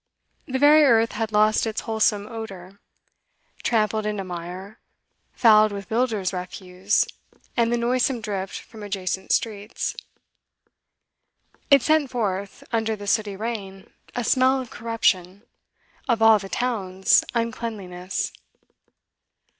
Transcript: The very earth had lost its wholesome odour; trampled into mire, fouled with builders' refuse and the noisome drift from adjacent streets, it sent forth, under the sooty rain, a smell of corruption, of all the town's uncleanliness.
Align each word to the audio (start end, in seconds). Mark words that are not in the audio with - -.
The 0.47 0.57
very 0.57 0.83
earth 0.83 1.11
had 1.11 1.31
lost 1.31 1.67
its 1.67 1.81
wholesome 1.81 2.25
odour; 2.25 2.79
trampled 3.61 4.07
into 4.07 4.23
mire, 4.23 4.79
fouled 5.33 5.71
with 5.71 5.89
builders' 5.89 6.33
refuse 6.33 7.05
and 7.55 7.71
the 7.71 7.77
noisome 7.77 8.19
drift 8.19 8.59
from 8.61 8.81
adjacent 8.81 9.31
streets, 9.31 9.95
it 11.69 11.83
sent 11.83 12.09
forth, 12.09 12.63
under 12.71 12.95
the 12.95 13.05
sooty 13.05 13.35
rain, 13.35 13.93
a 14.15 14.23
smell 14.23 14.59
of 14.59 14.71
corruption, 14.71 15.43
of 16.09 16.19
all 16.19 16.39
the 16.39 16.49
town's 16.49 17.23
uncleanliness. 17.35 18.31